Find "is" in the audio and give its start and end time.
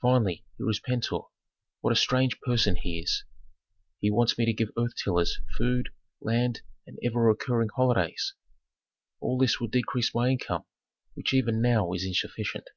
0.70-0.80, 3.00-3.24, 11.92-12.06